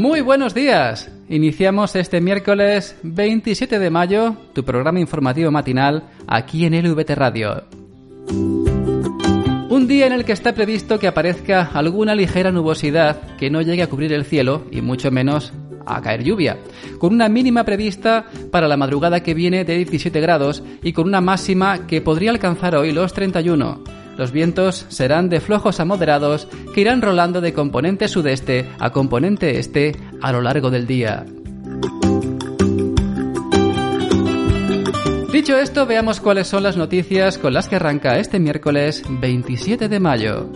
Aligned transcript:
Muy 0.00 0.22
buenos 0.22 0.54
días. 0.54 1.12
Iniciamos 1.28 1.94
este 1.94 2.22
miércoles 2.22 2.96
27 3.02 3.78
de 3.78 3.90
mayo 3.90 4.34
tu 4.54 4.64
programa 4.64 4.98
informativo 4.98 5.50
matinal 5.50 6.04
aquí 6.26 6.64
en 6.64 6.72
LVT 6.72 7.10
Radio. 7.10 7.64
Un 9.68 9.86
día 9.86 10.06
en 10.06 10.14
el 10.14 10.24
que 10.24 10.32
está 10.32 10.54
previsto 10.54 10.98
que 10.98 11.06
aparezca 11.06 11.68
alguna 11.74 12.14
ligera 12.14 12.50
nubosidad 12.50 13.36
que 13.36 13.50
no 13.50 13.60
llegue 13.60 13.82
a 13.82 13.90
cubrir 13.90 14.14
el 14.14 14.24
cielo 14.24 14.64
y 14.70 14.80
mucho 14.80 15.10
menos 15.10 15.52
a 15.84 16.00
caer 16.00 16.24
lluvia, 16.24 16.56
con 16.98 17.12
una 17.12 17.28
mínima 17.28 17.64
prevista 17.64 18.24
para 18.50 18.68
la 18.68 18.78
madrugada 18.78 19.22
que 19.22 19.34
viene 19.34 19.66
de 19.66 19.76
17 19.76 20.18
grados 20.18 20.62
y 20.82 20.94
con 20.94 21.08
una 21.08 21.20
máxima 21.20 21.86
que 21.86 22.00
podría 22.00 22.30
alcanzar 22.30 22.74
hoy 22.74 22.92
los 22.92 23.12
31. 23.12 23.84
Los 24.20 24.32
vientos 24.32 24.84
serán 24.90 25.30
de 25.30 25.40
flojos 25.40 25.80
a 25.80 25.86
moderados 25.86 26.46
que 26.74 26.82
irán 26.82 27.00
rolando 27.00 27.40
de 27.40 27.54
componente 27.54 28.06
sudeste 28.06 28.68
a 28.78 28.90
componente 28.90 29.58
este 29.58 29.96
a 30.20 30.30
lo 30.30 30.42
largo 30.42 30.68
del 30.68 30.86
día. 30.86 31.24
Dicho 35.32 35.56
esto, 35.56 35.86
veamos 35.86 36.20
cuáles 36.20 36.48
son 36.48 36.64
las 36.64 36.76
noticias 36.76 37.38
con 37.38 37.54
las 37.54 37.70
que 37.70 37.76
arranca 37.76 38.18
este 38.18 38.38
miércoles 38.38 39.02
27 39.08 39.88
de 39.88 40.00
mayo. 40.00 40.50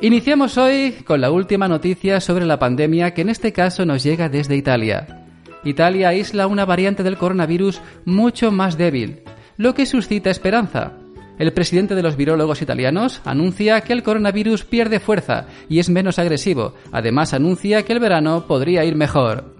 Iniciamos 0.00 0.56
hoy 0.56 0.92
con 1.04 1.20
la 1.20 1.30
última 1.30 1.68
noticia 1.68 2.22
sobre 2.22 2.46
la 2.46 2.58
pandemia 2.58 3.12
que 3.12 3.20
en 3.20 3.28
este 3.28 3.52
caso 3.52 3.84
nos 3.84 4.02
llega 4.02 4.30
desde 4.30 4.56
Italia. 4.56 5.26
Italia 5.64 6.08
aísla 6.08 6.46
una 6.46 6.64
variante 6.64 7.02
del 7.02 7.18
coronavirus 7.18 7.82
mucho 8.06 8.50
más 8.50 8.78
débil, 8.78 9.22
lo 9.60 9.74
que 9.74 9.84
suscita 9.84 10.30
esperanza. 10.30 10.92
El 11.38 11.52
presidente 11.52 11.94
de 11.94 12.02
los 12.02 12.16
virólogos 12.16 12.62
italianos 12.62 13.20
anuncia 13.26 13.82
que 13.82 13.92
el 13.92 14.02
coronavirus 14.02 14.64
pierde 14.64 15.00
fuerza 15.00 15.48
y 15.68 15.80
es 15.80 15.90
menos 15.90 16.18
agresivo. 16.18 16.72
Además 16.92 17.34
anuncia 17.34 17.82
que 17.82 17.92
el 17.92 18.00
verano 18.00 18.46
podría 18.46 18.86
ir 18.86 18.96
mejor. 18.96 19.52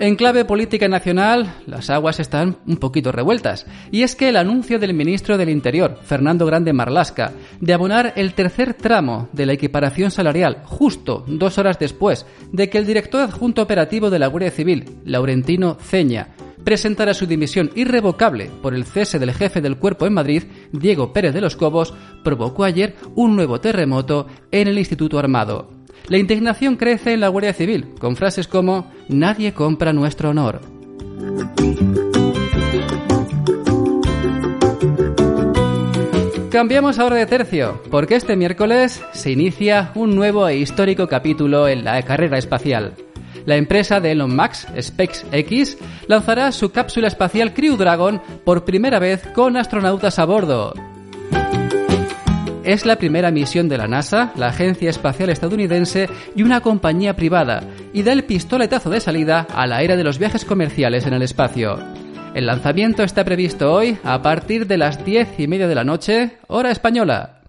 En 0.00 0.16
clave 0.16 0.46
política 0.46 0.88
nacional, 0.88 1.56
las 1.66 1.90
aguas 1.90 2.20
están 2.20 2.56
un 2.66 2.78
poquito 2.78 3.12
revueltas, 3.12 3.66
y 3.90 4.02
es 4.02 4.16
que 4.16 4.30
el 4.30 4.38
anuncio 4.38 4.78
del 4.78 4.94
ministro 4.94 5.36
del 5.36 5.50
Interior, 5.50 5.98
Fernando 6.02 6.46
Grande 6.46 6.72
Marlasca, 6.72 7.32
de 7.60 7.74
abonar 7.74 8.14
el 8.16 8.32
tercer 8.32 8.72
tramo 8.72 9.28
de 9.34 9.44
la 9.44 9.52
equiparación 9.52 10.10
salarial 10.10 10.62
justo 10.64 11.22
dos 11.26 11.58
horas 11.58 11.78
después 11.78 12.24
de 12.50 12.70
que 12.70 12.78
el 12.78 12.86
director 12.86 13.20
adjunto 13.20 13.60
operativo 13.60 14.08
de 14.08 14.18
la 14.18 14.28
Guardia 14.28 14.50
Civil, 14.50 14.86
Laurentino 15.04 15.76
Ceña, 15.78 16.28
presentara 16.64 17.12
su 17.12 17.26
dimisión 17.26 17.70
irrevocable 17.74 18.50
por 18.62 18.74
el 18.74 18.86
cese 18.86 19.18
del 19.18 19.34
jefe 19.34 19.60
del 19.60 19.76
cuerpo 19.76 20.06
en 20.06 20.14
Madrid, 20.14 20.44
Diego 20.72 21.12
Pérez 21.12 21.34
de 21.34 21.42
los 21.42 21.56
Cobos, 21.56 21.92
provocó 22.24 22.64
ayer 22.64 22.96
un 23.16 23.36
nuevo 23.36 23.60
terremoto 23.60 24.26
en 24.50 24.66
el 24.66 24.78
Instituto 24.78 25.18
Armado. 25.18 25.79
La 26.10 26.18
indignación 26.18 26.74
crece 26.74 27.12
en 27.12 27.20
la 27.20 27.28
Guardia 27.28 27.52
Civil, 27.52 27.94
con 28.00 28.16
frases 28.16 28.48
como 28.48 28.90
Nadie 29.08 29.54
compra 29.54 29.92
nuestro 29.92 30.30
honor. 30.30 30.60
Cambiamos 36.50 36.98
ahora 36.98 37.14
de 37.14 37.26
tercio, 37.26 37.80
porque 37.92 38.16
este 38.16 38.34
miércoles 38.34 39.00
se 39.12 39.30
inicia 39.30 39.92
un 39.94 40.16
nuevo 40.16 40.48
e 40.48 40.56
histórico 40.56 41.06
capítulo 41.06 41.68
en 41.68 41.84
la 41.84 42.02
carrera 42.02 42.38
espacial. 42.38 42.94
La 43.46 43.54
empresa 43.54 44.00
de 44.00 44.10
Elon 44.10 44.34
Musk, 44.34 44.68
SpaceX, 44.80 45.78
lanzará 46.08 46.50
su 46.50 46.72
cápsula 46.72 47.06
espacial 47.06 47.54
Crew 47.54 47.76
Dragon 47.76 48.20
por 48.44 48.64
primera 48.64 48.98
vez 48.98 49.28
con 49.32 49.56
astronautas 49.56 50.18
a 50.18 50.24
bordo. 50.24 50.74
Es 52.64 52.84
la 52.84 52.96
primera 52.96 53.30
misión 53.30 53.70
de 53.70 53.78
la 53.78 53.88
NASA, 53.88 54.32
la 54.36 54.48
Agencia 54.48 54.90
Espacial 54.90 55.30
Estadounidense 55.30 56.10
y 56.36 56.42
una 56.42 56.60
compañía 56.60 57.16
privada, 57.16 57.62
y 57.94 58.02
da 58.02 58.12
el 58.12 58.24
pistoletazo 58.24 58.90
de 58.90 59.00
salida 59.00 59.46
a 59.54 59.66
la 59.66 59.82
era 59.82 59.96
de 59.96 60.04
los 60.04 60.18
viajes 60.18 60.44
comerciales 60.44 61.06
en 61.06 61.14
el 61.14 61.22
espacio. 61.22 61.78
El 62.34 62.46
lanzamiento 62.46 63.02
está 63.02 63.24
previsto 63.24 63.72
hoy 63.72 63.96
a 64.04 64.20
partir 64.20 64.66
de 64.66 64.76
las 64.76 65.04
diez 65.04 65.28
y 65.38 65.48
media 65.48 65.68
de 65.68 65.74
la 65.74 65.84
noche, 65.84 66.36
hora 66.48 66.70
española. 66.70 67.39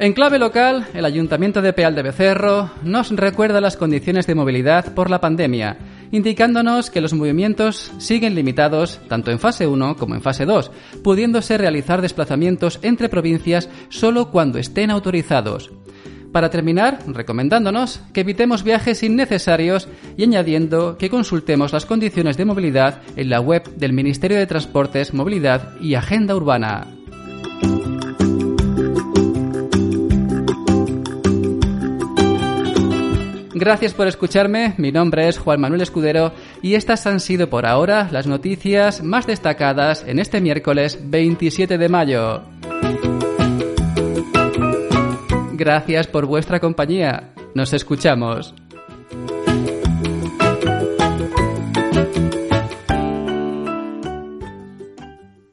En 0.00 0.14
clave 0.14 0.38
local, 0.38 0.86
el 0.94 1.04
Ayuntamiento 1.04 1.60
de 1.60 1.74
Peal 1.74 1.94
de 1.94 2.00
Becerro 2.00 2.70
nos 2.82 3.10
recuerda 3.10 3.60
las 3.60 3.76
condiciones 3.76 4.26
de 4.26 4.34
movilidad 4.34 4.94
por 4.94 5.10
la 5.10 5.20
pandemia, 5.20 5.76
indicándonos 6.10 6.88
que 6.88 7.02
los 7.02 7.12
movimientos 7.12 7.92
siguen 7.98 8.34
limitados 8.34 8.98
tanto 9.10 9.30
en 9.30 9.38
fase 9.38 9.66
1 9.66 9.96
como 9.96 10.14
en 10.14 10.22
fase 10.22 10.46
2, 10.46 10.70
pudiéndose 11.04 11.58
realizar 11.58 12.00
desplazamientos 12.00 12.78
entre 12.80 13.10
provincias 13.10 13.68
solo 13.90 14.30
cuando 14.30 14.58
estén 14.58 14.90
autorizados. 14.90 15.70
Para 16.32 16.48
terminar, 16.48 17.00
recomendándonos 17.06 18.00
que 18.14 18.22
evitemos 18.22 18.64
viajes 18.64 19.02
innecesarios 19.02 19.86
y 20.16 20.22
añadiendo 20.22 20.96
que 20.96 21.10
consultemos 21.10 21.74
las 21.74 21.84
condiciones 21.84 22.38
de 22.38 22.46
movilidad 22.46 23.02
en 23.16 23.28
la 23.28 23.42
web 23.42 23.70
del 23.76 23.92
Ministerio 23.92 24.38
de 24.38 24.46
Transportes, 24.46 25.12
Movilidad 25.12 25.78
y 25.78 25.94
Agenda 25.94 26.34
Urbana. 26.34 26.86
Gracias 33.60 33.92
por 33.92 34.06
escucharme, 34.06 34.72
mi 34.78 34.90
nombre 34.90 35.28
es 35.28 35.38
Juan 35.38 35.60
Manuel 35.60 35.82
Escudero 35.82 36.32
y 36.62 36.76
estas 36.76 37.06
han 37.06 37.20
sido 37.20 37.50
por 37.50 37.66
ahora 37.66 38.08
las 38.10 38.26
noticias 38.26 39.02
más 39.02 39.26
destacadas 39.26 40.02
en 40.08 40.18
este 40.18 40.40
miércoles 40.40 40.98
27 41.04 41.76
de 41.76 41.88
mayo. 41.90 42.42
Gracias 45.52 46.06
por 46.06 46.24
vuestra 46.24 46.58
compañía. 46.58 47.34
Nos 47.54 47.74
escuchamos. 47.74 48.54